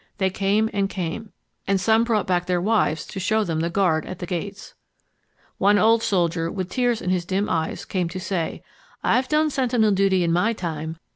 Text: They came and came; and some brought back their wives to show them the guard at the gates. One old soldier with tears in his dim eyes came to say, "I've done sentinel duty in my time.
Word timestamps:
They 0.17 0.31
came 0.31 0.67
and 0.73 0.89
came; 0.89 1.31
and 1.67 1.79
some 1.79 2.03
brought 2.03 2.25
back 2.25 2.47
their 2.47 2.59
wives 2.59 3.05
to 3.05 3.19
show 3.19 3.43
them 3.43 3.59
the 3.59 3.69
guard 3.69 4.03
at 4.07 4.17
the 4.17 4.25
gates. 4.25 4.73
One 5.59 5.77
old 5.77 6.01
soldier 6.01 6.51
with 6.51 6.69
tears 6.71 7.03
in 7.03 7.11
his 7.11 7.23
dim 7.23 7.47
eyes 7.47 7.85
came 7.85 8.09
to 8.09 8.19
say, 8.19 8.63
"I've 9.03 9.27
done 9.27 9.51
sentinel 9.51 9.91
duty 9.91 10.23
in 10.23 10.33
my 10.33 10.53
time. 10.53 10.97